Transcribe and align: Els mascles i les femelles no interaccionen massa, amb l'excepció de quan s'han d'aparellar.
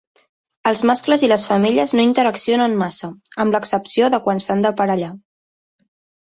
Els 0.69 0.79
mascles 0.91 1.25
i 1.27 1.27
les 1.31 1.43
femelles 1.49 1.93
no 1.99 2.05
interaccionen 2.07 2.73
massa, 2.79 3.11
amb 3.45 3.57
l'excepció 3.57 4.11
de 4.15 4.21
quan 4.25 4.43
s'han 4.47 4.65
d'aparellar. 4.67 5.13